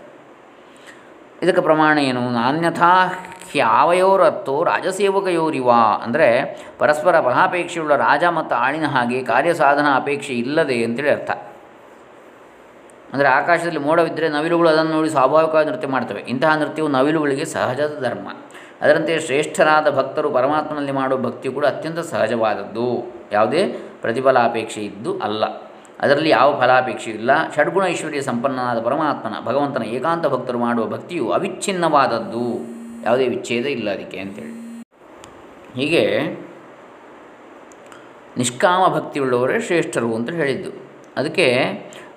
ಇದಕ್ಕೆ 1.42 1.62
ಪ್ರಮಾಣ 1.62 1.98
ಏನು? 1.98 2.30
ನಾನ್ಯಥಾ 2.30 3.14
ಯಾವಯೋರತ್ತೋ 3.54 4.64
ರಾಜಸೇವಕಯೋರಿವ. 4.64 5.70
ಅಂದರೆ 6.02 6.28
ಪರಸ್ಪರ 6.78 7.20
ಫಲಾಪೇಕ್ಷೆಯುಳ್ಳ 7.20 7.96
ರಾಜ 7.96 8.24
ಮತ್ತು 8.24 8.54
ಆಳಿನ 8.54 8.86
ಹಾಗೆ 8.86 9.22
ಕಾರ್ಯಸಾಧನ 9.22 9.86
ಅಪೇಕ್ಷೆ 9.94 10.34
ಇಲ್ಲದೆ 10.34 10.84
ಅಂತೇಳಿ 10.84 11.10
ಅರ್ಥ. 11.10 11.30
ಅಂದರೆ 13.12 13.28
ಆಕಾಶದಲ್ಲಿ 13.28 13.78
ಮೋಡವಿದ್ದರೆ 13.78 14.28
ನವಿಲುಗಳು 14.28 14.68
ಅದನ್ನು 14.68 14.92
ನೋಡಿ 14.92 15.10
ಸ್ವಾಭಾವಿಕವಾಗಿ 15.10 15.68
ನೃತ್ಯ 15.70 15.88
ಮಾಡ್ತವೆ. 15.88 16.20
ಇಂತಹ 16.20 16.56
ನೃತ್ಯವು 16.56 16.88
ನವಿಲುಗಳಿಗೆ 16.88 17.44
ಸಹಜದ 17.44 18.00
ಧರ್ಮ. 18.02 18.28
ಅದರಂತೆ 18.82 19.20
ಶ್ರೇಷ್ಠರಾದ 19.20 19.96
ಭಕ್ತರು 19.96 20.30
ಪರಮಾತ್ಮನಲ್ಲಿ 20.30 20.92
ಮಾಡುವ 20.92 21.18
ಭಕ್ತಿಯು 21.18 21.54
ಕೂಡ 21.54 21.66
ಅತ್ಯಂತ 21.66 21.98
ಸಹಜವಾದದ್ದು. 21.98 23.14
ಯಾವುದೇ 23.32 23.66
ಪ್ರತಿಫಲಾಪೇಕ್ಷೆ 24.02 24.80
ಇದ್ದು 24.80 25.18
ಅಲ್ಲ. 25.18 25.44
ಅದರಲ್ಲಿ 26.02 26.28
ಯಾವ 26.28 26.60
ಫಲಾಪೇಕ್ಷೆ 26.60 27.10
ಇಲ್ಲ. 27.10 27.30
ಷಡ್ಗುಣ 27.56 27.86
ಐಶ್ವರ್ಯ 27.86 28.22
ಸಂಪನ್ನನಾದ 28.22 28.80
ಪರಮಾತ್ಮನ, 28.80 29.44
ಭಗವಂತನ 29.44 29.82
ಏಕಾಂತ 29.82 30.26
ಭಕ್ತರು 30.26 30.58
ಮಾಡುವ 30.58 30.86
ಭಕ್ತಿಯು 30.86 31.30
ಅವಿಚ್ಛಿನ್ನವಾದದ್ದು. 31.30 32.42
ಯಾವುದೇ 33.04 33.28
ವಿಚ್ಛೇದ 33.28 33.66
ಇಲ್ಲ 33.66 33.90
ಅದಕ್ಕೆ 33.90 34.18
ಅಂತೇಳಿ. 34.18 34.52
ಹೀಗೆ 35.74 36.20
ನಿಷ್ಕಾಮ 38.36 38.94
ಭಕ್ತಿಯುಳ್ಳವರೇ 38.94 39.60
ಶ್ರೇಷ್ಠರು 39.60 40.14
ಅಂತ 40.14 40.30
ಹೇಳಿದ್ದು. 40.30 40.70
ಅದಕ್ಕೆ 41.16 41.46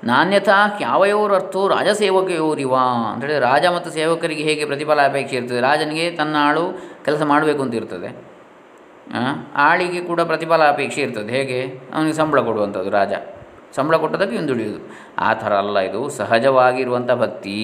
ನಾಣ್ಯತಾ 0.04 0.52
ಯಾವಯೋರರ್ಥೋ 0.82 1.68
ರಾಜಸೇವಕಯೋರಿವ 1.68 2.76
ಅಂತೇಳಿ 3.14 3.40
ರಾಜ 3.40 3.66
ಮತ್ತು 3.66 3.92
ಸೇವಕರಿಗೆ 3.92 4.44
ಹೇಗೆ 4.44 4.66
ಪ್ರತಿಫಲ 4.66 5.02
ಅಪೇಕ್ಷೆ 5.06 5.36
ಇರ್ತದೆ? 5.36 5.60
ರಾಜನಿಗೆ 5.60 6.12
ತನ್ನ 6.12 6.36
ಆಳು 6.40 6.82
ಕೆಲಸ 7.06 7.22
ಮಾಡಬೇಕು 7.22 7.62
ಅಂತ 7.62 7.76
ಇರ್ತದೆ. 7.76 8.10
ಆಳಿಗೆ 9.56 10.02
ಕೂಡ 10.02 10.22
ಪ್ರತಿಫಲ 10.22 10.64
ಅಪೇಕ್ಷೆ 10.64 11.02
ಇರ್ತದೆ. 11.02 11.32
ಹೇಗೆ? 11.38 11.62
ಅವನಿಗೆ 11.94 12.14
ಸಂಬಳ 12.14 12.40
ಕೊಡುವಂಥದ್ದು 12.40 12.90
ರಾಜ. 12.90 13.14
ಸಂಬಳ 13.76 13.96
ಕೊಟ್ಟದಕ್ಕೆ 13.96 14.36
ಹಿಂದುಳಿಯುವುದು. 14.36 14.82
ಆ 15.20 15.30
ಥರ 15.34 15.54
ಅಲ್ಲ 15.54 15.78
ಇದು. 15.80 16.02
ಸಹಜವಾಗಿರುವಂಥ 16.10 17.12
ಭಕ್ತಿ. 17.24 17.58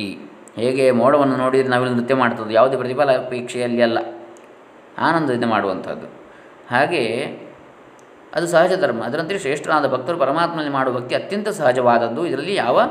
ಹೇಗೆ 0.56 0.86
ಮೋಡವನ್ನು 0.91 1.36
ನೋಡಿದರೆ 1.36 1.70
ನಾವಿಲ್ಲಿ 1.74 1.96
ನೃತ್ಯ 1.98 2.15
ಮಾಡ್ತದ್ದು, 2.15 2.53
ಯಾವುದೇ 2.60 2.77
ಪ್ರತಿಫಲ 2.77 3.12
ಅಪೇಕ್ಷೆಯಲ್ಲಿ 3.18 3.82
ಅಲ್ಲ 3.82 4.00
ಆನಂದದಿಂದ 5.00 5.44
ಮಾಡುವಂಥದ್ದು. 5.44 6.08
ಹಾಗೆ 6.72 7.03
ಅದು 8.36 8.48
ಸಹಜ 8.48 8.74
ಧರ್ಮ. 8.82 9.00
ಅದರಂತೆ 9.03 9.38
ಶ್ರೇಷ್ಠನಾದ 9.39 9.88
ಭಕ್ತರು 9.94 10.18
ಪರಮಾತ್ಮನಲ್ಲಿ 10.18 10.72
ಮಾಡುವ 10.72 10.94
ಭಕ್ತಿ 11.00 11.15
ಅತ್ಯಂತ 11.15 11.50
ಸಹಜವಾದದ್ದು. 11.60 12.22
ಇದರಲ್ಲಿ 12.25 12.56
ಯಾವ 12.56 12.82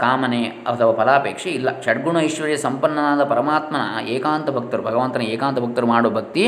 ಕಾಮನೆ 0.00 0.42
ಅಥವಾ 0.70 0.92
ಫಲಾಪೇಕ್ಷೆ 1.00 1.50
ಇಲ್ಲ. 1.50 1.68
ಷಡ್ಗುಣ 1.80 2.16
ಐಶ್ವರ್ಯ 2.20 2.56
ಸಂಪನ್ನನಾದ 2.56 3.24
ಪರಮಾತ್ಮನ 3.24 3.84
ಏಕಾಂತ 4.08 4.50
ಭಕ್ತರು, 4.50 4.82
ಭಗವಂತನ 4.82 5.22
ಏಕಾಂತ 5.34 5.58
ಭಕ್ತರು 5.60 5.86
ಮಾಡುವ 5.86 6.12
ಭಕ್ತಿ 6.12 6.44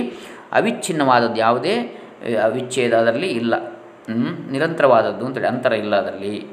ಅವಿಚ್ಛಿನ್ನವಾದದ್ದು 0.52 1.40
ಯಾವುದೇ 1.46 1.74
ವಿಚ್ಛೇದ 2.48 2.92
ಅದರಲ್ಲಿ 2.94 3.30
ಇಲ್ಲ? 3.40 3.54
ನಿರಂತರವಾದದ್ದು 4.08 5.26
ಅಂತೇಳಿ 5.26 5.46
ಅಂತರ 5.46 5.72
ಇಲ್ಲ 5.72 5.96
ಅದರಲ್ಲಿ. 5.96 6.46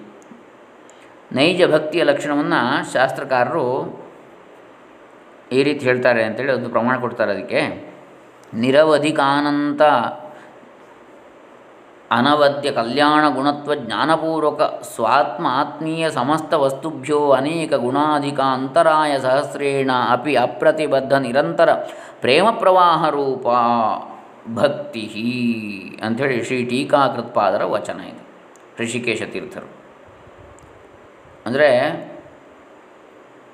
ನೈಜ 1.32 1.64
ಭಕ್ತಿಯ 1.74 2.04
ಲಕ್ಷಣವನ್ನು 2.04 2.94
ಶಾಸ್ತ್ರಕಾರರು 2.94 3.66
ಈ 5.52 5.64
ರೀತಿ 5.64 5.86
ಹೇಳ್ತಾರೆ 5.86 6.24
ಅಂತೇಳಿ 6.24 6.54
ಒಂದು 6.54 6.70
ಪ್ರಮಾಣ 6.70 6.98
ಕೊಡ್ತಾರೆ 7.00 7.32
ಅದಕ್ಕೆ. 7.32 7.90
ನಿರವಧಿಕಾನಂತ 8.54 9.82
ಅನವದ್ಯ 12.12 12.72
ಕಲ್ಯಾಣ 12.72 13.30
ಗುಣತ್ವ 13.30 13.76
ಜ್ಞಾನಪೂರ್ವಕ 13.76 14.62
ಸ್ವಾತ್ಮ 14.96 15.48
ಆತ್ಮೀಯ 15.48 16.10
ಸಮಸ್ತ 16.10 16.54
ವಸ್ತುಭ್ಯೋ 16.54 17.32
ಅನೇಕ 17.32 17.74
ಗುಣಾಧಿಕ 17.74 18.40
ಅಂತರಾಯ 18.40 19.20
ಸಹಸ್ರೇಣ 19.20 19.92
ಅಪಿ 20.10 20.36
ಅಪ್ರತಿಬದ್ಧ 20.36 21.14
ನಿರಂತರ 21.14 21.74
ಪ್ರೇಮ 22.22 22.50
ಪ್ರವಾಹ 22.50 23.10
ರೂಪ. 23.10 23.48
ಭಕ್ತಿ 24.48 26.00
ಅಂಥೇಳಿ 26.04 26.44
ಶ್ರೀ 26.44 26.66
ಟೀಕಾಕೃತ್ಪಾದರ 26.66 27.64
ವಚನ 27.64 28.00
ಇದು. 28.00 28.30
ಋಷಿಕೇಶ 28.84 29.24
ತೀರ್ಥರು. 29.24 29.70
ಅಂದರೆ 31.46 31.80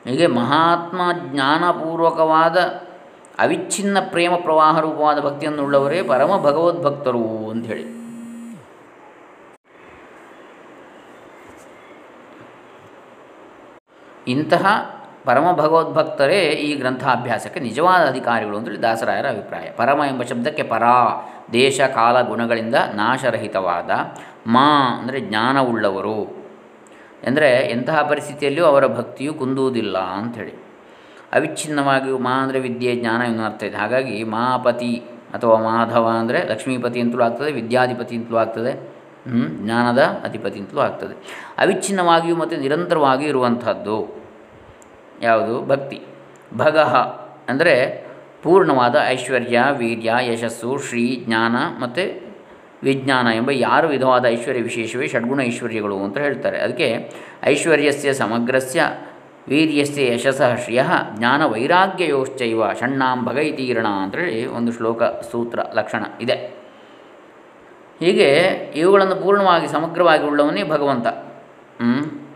ಹೀಗೆ 0.08 0.28
ಮಹಾತ್ಮ 0.28 1.02
ಜ್ಞಾನಪೂರ್ವಕವಾದ 1.32 2.58
ಅವಿಚ್ಛಿನ್ನ 3.40 3.98
ಪ್ರೇಮ 4.10 4.36
ಪ್ರವಾಹ 4.36 4.80
ರೂಪವಾದ 4.80 5.20
ಭಕ್ತಿಯನ್ನುಳ್ಳವರೇ 5.20 6.04
ಪರಮ 6.04 6.38
ಭಗವದ್ಭಕ್ತರು 6.38 7.50
ಅಂಥೇಳಿ. 7.50 8.06
ಇಂತಹ 14.28 14.95
ಪರಮ 15.26 15.46
ಭಗವದ್ಭಕ್ತರೇ 15.52 16.40
ಈ 16.66 16.70
ಗ್ರಂಥಾಭ್ಯಾಸಕ್ಕೆ 16.76 17.60
ನಿಜವಾದ 17.60 18.02
ಅಧಿಕಾರಿಗಳು 18.08 18.58
ಅಂತೇಳಿ 18.58 18.82
ದಾಸರಾಯರ 18.82 19.28
ಅಭಿಪ್ರಾಯ. 19.28 19.68
ಪರಮ 19.78 20.00
ಎಂಬ 20.08 20.24
ಶಬ್ದಕ್ಕೆ 20.24 20.64
ಪರ, 20.64 20.86
ದೇಶ 21.54 21.78
ಕಾಲ 21.96 22.16
ಗುಣಗಳಿಂದ 22.22 22.78
ನಾಶರಹಿತವಾದ 22.94 23.92
ಮಾ 24.48 24.68
ಅಂದರೆ 25.00 25.20
ಜ್ಞಾನವುಳ್ಳವರು. 25.20 26.20
ಅಂದರೆ 27.28 27.50
ಎಂತಹ 27.72 27.98
ಪರಿಸ್ಥಿತಿಯಲ್ಲಿಯೂ 28.10 28.66
ಅವರ 28.66 28.86
ಭಕ್ತಿಯು 28.88 29.34
ಕುಂದುವುದಿಲ್ಲ 29.34 29.98
ಅಂಥೇಳಿ. 29.98 30.54
ಅವಿಚ್ಛಿನ್ನವಾಗಿ 31.34 32.12
ಮಾ 32.26 32.34
ಅಂದರೆ 32.44 32.60
ವಿದ್ಯೆ, 32.60 32.92
ಜ್ಞಾನ 32.96 33.22
ಎನ್ನುವ 33.22 33.46
ಅರ್ಥ 33.46 33.64
ಇದೆ. 33.64 33.78
ಹಾಗಾಗಿ 33.78 34.18
ಮಾಪತಿ 34.24 34.92
ಅಥವಾ 35.34 35.56
ಮಾಧವ 35.60 36.06
ಅಂದರೆ 36.22 36.42
ಲಕ್ಷ್ಮೀಪತಿ 36.52 37.00
ಅಂತಲೂ 37.02 37.24
ಆಗ್ತದೆ, 37.24 37.52
ವಿದ್ಯಾಧಿಪತಿ 37.52 38.16
ಅಂತಲೂ 38.16 38.38
ಆಗ್ತದೆ? 38.38 38.74
ಜ್ಞಾನದ 39.64 40.02
ಅಧಿಪತಿ 40.24 40.60
ಅಂತಲೂ 40.60 40.82
ಆಗ್ತದೆ. 40.82 41.16
ಅವಿಚ್ಛಿನ್ನವಾಗಿಯೂ 41.58 42.36
ಮತ್ತು 42.36 42.56
ನಿರಂತರವಾಗಿಯೂ 42.58 43.30
ಇರುವಂಥದ್ದು. 43.30 43.98
ಯಾವುದು? 45.26 45.56
ಭಕ್ತಿ. 45.66 46.00
ಭಗಹ 46.58 46.96
ಅಂದರೆ 47.50 48.06
ಪೂರ್ಣವಾದ 48.44 48.96
ಐಶ್ವರ್ಯ, 49.08 49.60
ವೀರ್ಯ, 49.72 50.14
ಯಶಸ್ಸು, 50.22 50.78
ಶ್ರೀ 50.78 51.24
ಜ್ಞಾನ 51.26 51.56
ಮತ್ತು 51.80 52.04
ವಿಜ್ಞಾನ 52.84 53.28
ಎಂಬ 53.36 53.52
ಯಾರು 53.52 53.88
ವಿಧವಾದ 53.88 54.26
ಐಶ್ವರ್ಯ 54.26 54.62
ವಿಶೇಷವೇ 54.62 55.08
ಷಡ್ಗುಣ 55.08 55.42
ಐಶ್ವರ್ಯಗಳು 55.42 55.98
ಅಂತ 55.98 56.18
ಹೇಳ್ತಾರೆ. 56.18 56.58
ಅದಕ್ಕೆ 56.58 56.90
ಐಶ್ವರ್ಯಸ್ಯ 57.44 58.14
ಸಮಗ್ರಸ್ಯ, 58.14 58.82
ವೀರ್ಯಸ್ಯ 59.48 60.14
ಯಶಸ್ಸಃ 60.14 60.56
ಶ್ರಿಯ, 60.56 60.84
ಜ್ಞಾನ 61.18 61.46
ವೈರಾಗ್ಯಯೋಶ್ಚೈವ 61.46 62.62
ಷಣ್ಣಾಂ 62.74 63.26
ಭಗೈತೀರ್ಣ 63.26 63.88
ಅಂತೇಳಿ 63.88 64.46
ಒಂದು 64.46 64.72
ಶ್ಲೋಕ 64.72 65.04
ಸೂತ್ರ 65.04 65.60
ಲಕ್ಷಣ 65.74 66.04
ಇದೆ. 66.22 66.38
ಹೀಗೆ 68.00 68.30
ಇವುಗಳನ್ನು 68.76 69.16
ಪೂರ್ಣವಾಗಿ 69.16 69.68
ಸಮಗ್ರವಾಗಿ 69.68 70.24
ಉಳ್ಳವನೇ 70.24 70.64
ಭಗವಂತ? 70.64 71.08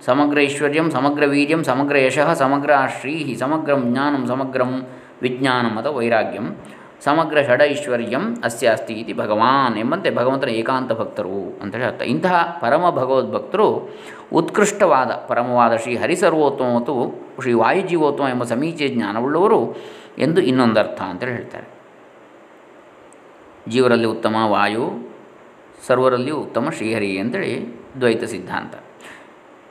ಸಮಗ್ರ 0.06 0.40
ಐಶ್ವರ್ಯಂ, 0.40 0.92
ಸಮಗ್ರ 0.92 1.24
ವೀರ್ಯಂ, 1.26 1.64
ಸಮಗ್ರ 1.64 1.98
ಯಶಃ, 1.98 2.34
ಸಮಗ್ರ 2.34 2.72
ಶ್ರೀಹಿ 3.00 3.36
ಸಮಗ್ರಂ 3.36 3.82
ಜ್ಞಾನಂ, 3.92 4.28
ಸಮಗ್ರಂ 4.28 4.88
ವಿಜ್ಞಾನಂ 5.22 5.78
ಅಥವಾ 5.78 5.94
ವೈರಾಗ್ಯಂ, 5.94 6.56
ಸಮಗ್ರ 7.04 7.38
ಷಡೈಶ್ವರ್ಯಂ 7.42 8.36
ಅಸ್ಯ 8.44 8.68
ಅಸ್ತಿ 8.68 8.94
ಇತಿ 8.94 9.14
ಭಗವಾನ್ 9.14 9.78
ಎಂಬಂತೆ 9.78 10.10
ಭಗವಂತನ 10.10 10.50
ಏಕಾಂತ 10.50 10.92
ಭಕ್ತರು 10.92 11.60
ಅಂತೇಳಿ 11.62 11.84
ಅರ್ಥ 11.84 12.02
ಇಂತಹ 12.02 12.60
ಪರಮ 12.62 12.90
ಭಗವದ್ಭಕ್ತರು 12.90 13.90
ಉತ್ಕೃಷ್ಟವಾದ 14.34 15.12
ಪರಮವಾದ 15.12 15.76
ಶ್ರೀ 15.76 15.96
ಹರಿಸರ್ವೋತ್ತಮ 15.96 16.76
ಮತ್ತು 16.76 16.96
ಶ್ರೀ 17.42 17.54
ವಾಯುಜೀವೋತ್ತಮ 17.54 18.24
ಎಂಬ 18.30 18.44
ಸಮೀಚೆ 18.44 18.88
ಜ್ಞಾನವುಳ್ಳವರು 18.88 19.76
ಎಂದು 20.18 20.42
ಇನ್ನೊಂದರ್ಥ 20.42 21.02
ಅಂತೇಳಿ 21.02 21.32
ಹೇಳ್ತಾರೆ. 21.32 21.68
ಜೀವರಲ್ಲಿ 23.68 24.06
ಉತ್ತಮ 24.06 24.36
ವಾಯು, 24.36 24.86
ಸರ್ವರಲ್ಲಿಯೂ 25.88 26.38
ಉತ್ತಮ 26.38 26.70
ಶ್ರೀಹರಿ 26.70 27.18
ಅಂತೇಳಿ 27.18 27.54
ದ್ವೈತ 28.00 28.24
ಸಿದ್ಧಾಂತ. 28.24 28.76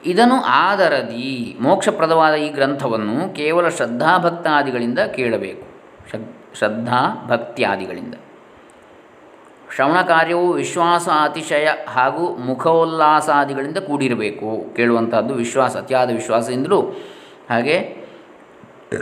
ಇದನ್ನು 0.05 0.45
ಆದರದಿ. 0.45 1.57
ಮೋಕ್ಷಪ್ರದವಾದ 1.61 2.35
ಈ 2.35 2.49
ಗ್ರಂಥವನ್ನು 2.49 3.35
ಕೇವಲ 3.35 3.69
ಶ್ರದ್ಧಾಭಕ್ತಾದಿಗಳಿಂದ 3.69 4.99
ಕೇಳಬೇಕು. 4.99 5.67
ಶ್ರದ್ಧಾ 6.59 7.27
ಭಕ್ತ್ಯಾದಿಗಳಿಂದ 7.29 8.15
ಶ್ರವಣ 9.75 10.03
ಕಾರ್ಯವು 10.03 10.53
ವಿಶ್ವಾಸ 10.53 11.09
ಅತಿಶಯ 11.09 11.69
ಹಾಗೂ 11.89 12.37
ಮುಖೋಲ್ಲಾಸಾದಿಗಳಿಂದ 12.37 13.79
ಕೂಡಿರಬೇಕು. 13.79 14.75
ಕೇಳುವಂತಹದ್ದು 14.77 15.35
ವಿಶ್ವಾಸ, 15.35 15.77
ಅತಿಯಾದ 15.77 16.11
ವಿಶ್ವಾಸದಿಂದಲೂ 16.11 16.83
ಹಾಗೆ 17.51 17.79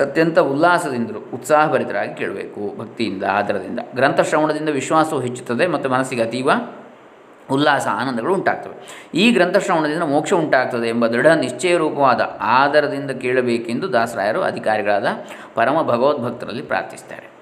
ಅತ್ಯಂತ 0.00 0.38
ಉಲ್ಲಾಸದಿಂದಲೂ 0.38 1.18
ಉತ್ಸಾಹಭರಿತರಾಗಿ 1.34 2.14
ಕೇಳಬೇಕು 2.14 2.78
ಭಕ್ತಿಯಿಂದ 2.78 3.24
ಆಧಾರದಿಂದ 3.32 3.80
ಗ್ರಂಥ 3.94 4.20
ಶ್ರವಣದಿಂದ 4.20 4.68
ವಿಶ್ವಾಸವು 4.68 5.20
ಹೆಚ್ಚುತ್ತದೆ 5.20 5.66
ಮತ್ತು 5.66 5.90
ಮನಸ್ಸಿಗೆ 5.90 6.22
ಅತೀವ 6.22 6.50
ಉಲ್ಲಾಸ, 7.50 7.88
ಆನಂದಗಳು 7.88 8.34
ಉಂಟಾಗ್ತವೆ. 8.34 8.74
ಈ 9.14 9.30
ಗ್ರಂಥ 9.30 9.56
ಶ್ರವಣದಿಂದ 9.56 10.02
ಮೋಕ್ಷ 10.02 10.32
ಉಂಟಾಗ್ತದೆ 10.32 10.88
ಎಂಬ 10.88 11.06
ದೃಢ 11.06 11.26
ನಿಶ್ಚಯ 11.26 11.76
ರೂಪವಾದ 11.76 12.38
ಆಧಾರದಿಂದ 12.40 13.10
ಕೇಳಬೇಕೆಂದು 13.10 13.92
ದಾಸರಾಯರು 13.92 14.42
ಅಧಿಕಾರಿಗಳಾದ 14.42 15.06
ಪರಮ 15.54 15.82
ಭಗವದ್ಭಕ್ತರಲ್ಲಿ 15.82 16.62
ಪ್ರಾರ್ಥಿಸ್ತಾರೆ 16.62 17.36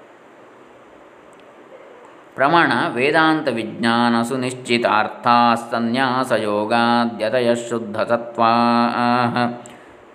ಪ್ರಮಾಣ 2.35 2.71
ವೇದಾಂತ 2.93 3.47
ವಿಜ್ಞಾನ 3.47 4.21
ಸುನಿಶ್ಚಿತಾರ್ಥ 4.21 5.27
ಸನ್ಯಾಸ 5.71 6.31
ಯೋಗಾದ್ಯತಯ 6.31 7.55
ಶುದ್ಧ 7.69 7.97
ತತ್ವಾ 7.97 8.51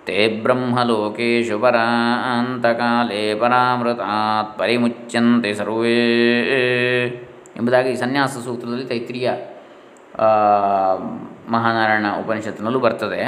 ತೇ 0.05 0.27
ಬ್ರಹ್ಮಲೋಕೇಶು 0.27 1.59
ಪರಾಂತಕಾಲೇ 1.59 3.33
ಪರಾಮೃತಾತ್ 3.33 4.59
ಪರಿಮುಚ್ಯಂತೆ 4.59 5.53
ಸರ್ವೇ 5.53 5.99
ಎಂಬುದಾಗಿ 7.57 7.95
ಸನ್ಯಾಸ 7.95 8.37
ಸೂತ್ರದಲ್ಲಿ 8.37 8.85
ತೈತ್ರಿಯ 8.85 9.31
ಮಹಾನಾರಾಯಣ 11.53 12.07
ಉಪನಿಷತ್ತಿನಲ್ಲೂ 12.21 12.79
ಬರ್ತದೆ. 12.79 13.21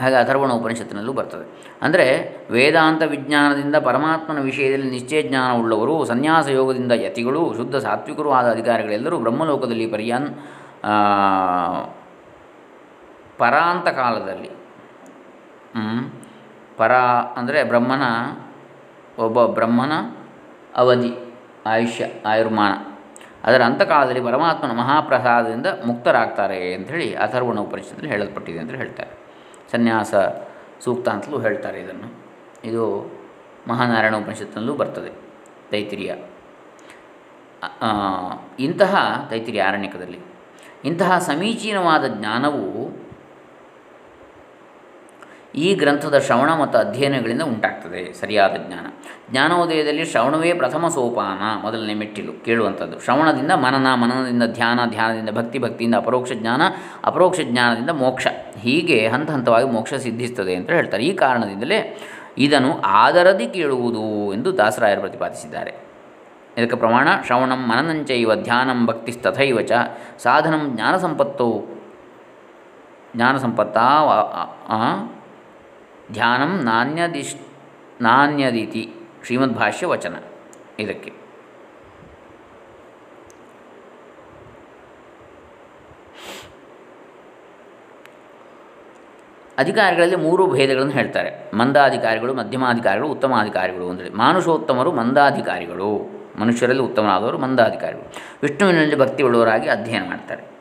ಹಾಗೆ 0.00 0.14
ಅಥರ್ವಣ 0.14 0.50
ಉಪನಿಷತ್ತಿನಲ್ಲೂ 0.52 1.12
ಬರ್ತದೆ. 1.12 1.44
ಅಂದರೆ 1.82 2.04
ವೇದಾಂತ 2.50 3.02
ವಿಜ್ಞಾನದಿಂದ 3.14 3.76
ಪರಮಾತ್ಮನ 3.88 4.40
ವಿಷಯದಲ್ಲಿ 4.40 4.88
ನಿಶ್ಚಯ 4.90 5.20
ಜ್ಞಾನ 5.22 5.50
ಉಳ್ಳವರು, 5.60 5.94
ಸನ್ಯಾಸ 6.04 6.46
ಯೋಗದಿಂದ 6.48 6.92
ಯತಿಗಳು, 7.06 7.42
ಶುದ್ಧ 7.56 7.76
ಸಾತ್ವಿಕರು 7.76 8.30
ಆದ 8.30 8.46
ಅಧಿಕಾರಿಗಳೆಲ್ಲರೂ 8.50 9.18
ಬ್ರಹ್ಮಲೋಕದಲ್ಲಿ 9.18 9.86
ಪರ್ಯಾನ್ 9.94 10.28
ಪರಾಂತ 13.40 13.88
ಕಾಲದಲ್ಲಿ. 14.00 14.50
ಪರ 16.78 16.92
ಅಂದರೆ 17.40 17.58
ಬ್ರಹ್ಮನ, 17.64 18.04
ಒಬ್ಬ 19.24 19.46
ಬ್ರಹ್ಮನ 19.58 19.94
ಅವಧಿ, 20.82 21.12
ಆಯುಷ್ಯ 21.66 22.06
ಆಯುರ್ಮಾನ 22.26 22.72
ಅದರ 23.44 23.62
ಅಂತಕಾಲದಲ್ಲಿ 23.62 24.20
ಪರಮಾತ್ಮನ 24.20 24.72
ಮಹಾಪ್ರಸಾದದಿಂದ 24.72 25.66
ಮುಕ್ತರಾಗ್ತಾರೆ 25.86 26.74
ಅಂಥೇಳಿ 26.74 27.14
ಅಥರ್ವಣ 27.14 27.58
ಉಪನಿಷತ್ತಲ್ಲಿ 27.60 28.10
ಹೇಳಲ್ಪಟ್ಟಿದೆ 28.10 28.58
ಅಂತ 28.58 28.70
ಹೇಳ್ತಾರೆ. 28.70 29.10
ಸನ್ಯಾಸ 29.72 30.14
ಸೂಕ್ತ 30.80 31.08
ಅಂತಲೂ 31.08 31.40
ಹೇಳ್ತಾರೆ 31.40 31.80
ಇದನ್ನು. 31.80 32.08
ಇದು 32.64 33.12
ಮಹಾನಾರಾಯಣ 33.68 34.16
ಉಪನಿಷತ್ತಿನಲ್ಲೂ 34.16 34.74
ಬರ್ತದೆ 34.74 35.10
ತೈತಿರಿಯ. 35.70 36.14
ಇಂತಹ 38.60 39.26
ತೈತಿರಿಯ 39.30 39.62
ಆರಣ್ಯಕದಲ್ಲಿ 39.62 40.18
ಇಂತಹ 40.84 41.18
ಸಮೀಚೀನವಾದ 41.18 42.04
ಜ್ಞಾನವು 42.06 42.87
ಈ 45.58 45.74
ಗ್ರಂಥದ 45.74 46.18
ಶ್ರವಣ 46.18 46.60
ಮತ್ತು 46.60 46.78
ಅಧ್ಯಯನಗಳಿಂದ 46.78 47.42
ಉಂಟಾಗ್ತದೆ, 47.42 48.12
ಸರಿಯಾದ 48.12 48.50
ಜ್ಞಾನ. 48.66 48.86
ಜ್ಞಾನೋದಯದಲ್ಲಿ 49.30 50.04
ಶ್ರವಣವೇ 50.04 50.52
ಪ್ರಥಮ 50.52 50.88
ಸೋಪಾನ, 50.88 51.62
ಮೊದಲನೇ 51.62 51.94
ಮೆಟ್ಟಿಲು, 51.94 52.44
ಕೇಳುವಂಥದ್ದು. 52.44 53.00
ಶ್ರವಣದಿಂದ 53.00 53.52
ಮನನ, 53.52 53.94
ಮನನದಿಂದ 53.94 54.42
ಧ್ಯಾನ, 54.46 54.80
ಧ್ಯಾನದಿಂದ 54.90 55.30
ಭಕ್ತಿ, 55.30 55.58
ಭಕ್ತಿಯಿಂದ 55.58 55.94
ಅಪರೋಕ್ಷ 55.94 56.32
ಜ್ಞಾನ, 56.32 56.62
ಅಪರೋಕ್ಷ 57.04 57.40
ಜ್ಞಾನದಿಂದ 57.44 57.90
ಮೋಕ್ಷ. 57.90 58.26
ಹೀಗೆ 58.60 59.08
ಹಂತ 59.08 59.30
ಹಂತವಾಗಿ 59.30 59.66
ಮೋಕ್ಷ 59.66 59.94
ಸಿದ್ಧಿಸ್ತದೆ 59.94 60.54
ಅಂತ 60.54 60.70
ಹೇಳ್ತಾರೆ. 60.70 61.04
ಈ 61.04 61.14
ಕಾರಣದಿಂದಲೇ 61.14 61.98
ಇದನ್ನು 62.38 62.80
ಆದರದಿ 62.80 63.46
ಕೇಳುವುದು 63.46 64.34
ಎಂದು 64.34 64.58
ದಾಸರಾಯರು 64.58 65.00
ಪ್ರತಿಪಾದಿಸಿದ್ದಾರೆ. 65.00 65.74
ಇದಕ್ಕೆ 66.58 66.76
ಪ್ರಮಾಣ, 66.76 67.08
ಶ್ರವಣಂ 67.26 67.68
ಮನನಂಚೈವ 67.68 68.34
ಧ್ಯಾನಂ 68.34 68.86
ಭಕ್ತಿಸ್ತಥೈವ 68.86 69.60
ಚ, 69.60 69.72
ಸಾಧನಂ 70.18 70.72
ಜ್ಞಾನ 70.74 70.96
ಸಂಪತ್ತೋ 70.96 71.64
ಜ್ಞಾನ 73.16 73.36
ಸಂಪತ್ತಾ 73.36 74.02
ವ- 74.04 74.32
ಆ- 74.34 74.66
ಆ, 74.68 75.06
ಧ್ಯಾನಂ 76.12 76.60
ನಾಣ್ಯದಿಶ್, 76.64 77.36
ನಾಣ್ಯದಿತಿ 78.02 78.92
ಶ್ರೀಮದ್ಭಾಷ್ಯ 79.26 79.86
ವಚನ 79.86 80.14
ಇದಕ್ಕೆ. 80.78 81.12
ಅಧಿಕಾರಿಗಳಲ್ಲಿ 89.58 90.16
ಮೂರು 90.16 90.46
ಭೇದಗಳನ್ನು 90.46 90.92
ಹೇಳ್ತಾರೆ. 90.92 91.50
ಮಂದಾಧಿಕಾರಿಗಳು, 91.54 92.34
ಮಧ್ಯಮಾಧಿಕಾರಿಗಳು, 92.34 93.08
ಉತ್ತಮಾಧಿಕಾರಿಗಳು 93.08 93.86
ಒಂದಿದೆ 93.86 94.10
ಮಾನುಷೋತ್ತಮರು, 94.10 94.92
ಮಂದಾಧಿಕಾರಿಗಳು. 94.92 96.18
ಮನುಷ್ಯರಲ್ಲಿ 96.38 96.82
ಉತ್ತಮರಾದವರು, 96.82 97.38
ಮಂದಾಧಿಕಾರಿಗಳು. 97.38 98.12
ವಿಷ್ಣುವಿನಲ್ಲಿ 98.42 98.98
ಭಕ್ತಿ 98.98 99.22
ಉಳ್ಳವರಾಗಿ 99.22 99.68
ಅಧ್ಯಯನ 99.68 100.08
ಮಾಡ್ತಾರೆ. 100.08 100.57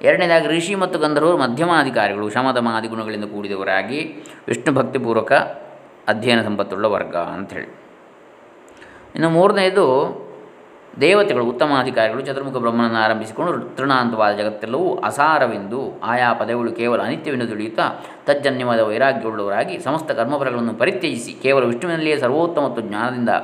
ಎರಡನೇದಾಗಿ 0.00 0.48
ಋಷಿ 0.48 0.74
ಮತ್ತು 0.74 0.98
ಗಂಧರ್ವರು 0.98 1.38
ಮಧ್ಯಮಾಧಿಕಾರಿಗಳು 1.38 2.30
ಶಮದಮಾದಿ 2.30 2.88
ಗುಣಗಳಿಂದ 2.88 3.24
ಕೂಡಿದವರಾಗಿ 3.24 4.00
ವಿಷ್ಣು 4.48 4.72
ಭಕ್ತಿಪೂರ್ವಕ 4.72 5.32
ಅಧ್ಯಯನ 6.08 6.42
ಸಂಪತ್ತುಳ್ಳ 6.42 6.86
ವರ್ಗ 6.86 7.16
ಅಂಥೇಳಿ. 7.34 7.68
ಇನ್ನು 9.14 9.30
ಮೂರನೆಯದು 9.30 9.84
ದೇವತೆಗಳು 11.00 11.44
ಉತ್ತಮಾಧಿಕಾರಿಗಳು 11.44 12.20
ಚತುರ್ಮುಖ 12.20 12.56
ಬ್ರಹ್ಮನನ್ನು 12.56 12.98
ಆರಂಭಿಸಿಕೊಂಡು 12.98 13.50
ತೃಣಾಂತವಾದ 13.76 14.32
ಜಗತ್ತೆಲ್ಲವೂ 14.36 14.94
ಅಸಾರವೆಂದು 15.04 15.80
ಆಯಾ 16.02 16.32
ಪದಗಳು 16.32 16.72
ಕೇವಲ 16.72 17.02
ಅನಿತ್ಯವೆಂದು 17.02 17.46
ತಿಳಿಯುತ್ತಾ 17.46 17.84
ತಜ್ಜನ್ಯವಾದ 18.26 18.80
ವೈರಾಗ್ಯವುಳ್ಳವರಾಗಿ 18.80 19.78
ಸಮಸ್ತ 19.78 20.12
ಕರ್ಮಫಲಗಳನ್ನು 20.12 20.74
ಪರಿತ್ಯಜಿಸಿ 20.74 21.34
ಕೇವಲ 21.42 21.64
ವಿಷ್ಣುವಿನಲ್ಲಿಯೇ 21.64 22.18
ಸರ್ವೋತ್ತಮ 22.18 22.64
ಮತ್ತು 22.68 22.80
ಜ್ಞಾನದಿಂದ 22.80 23.34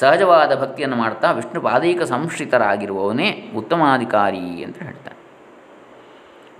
ಸಹಜವಾದ 0.00 0.54
ಭಕ್ತಿಯನ್ನು 0.62 0.96
ಮಾಡ್ತಾ 0.96 1.30
ವಿಷ್ಣು 1.32 1.60
ಪಾದೈಕ 1.60 2.02
ಸಂಶ್ರಿತರಾಗಿರುವವನೇ 2.10 3.28
ಉತ್ತಮಾಧಿಕಾರಿ 3.56 4.44
ಅಂತ 4.64 4.78
ಹೇಳ್ತಾನೆ 4.82 5.15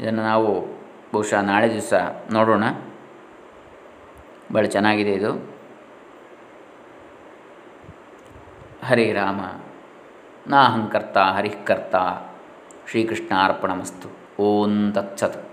ಇದನ್ನು 0.00 0.22
ನಾವು 0.22 0.76
ಬಹುಶಃ 1.12 1.40
ನಾಳೆ 1.40 1.70
ದಿವಸ 1.72 1.94
ನೋಡೋಣ. 2.32 2.64
ಭಾಳ 4.54 4.64
ಚೆನ್ನಾಗಿದೆ 4.64 5.12
ಇದು. 5.12 5.56
ಹರೇ 8.86 9.12
ರಾಮ 9.12 9.40
ನಾಹಂಕರ್ತ 10.46 11.18
ಹರಿಃಕರ್ತ 11.18 11.96
ಶ್ರೀಕೃಷ್ಣ 12.90 13.32
ಅರ್ಪಣಮಸ್ತು. 13.44 14.08
ಓಂ 14.42 14.92
ತತ್ಸತ್. 14.92 15.45